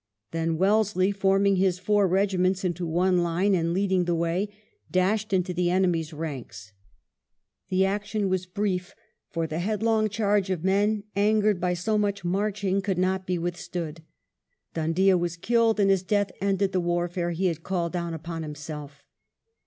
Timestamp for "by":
11.61-11.75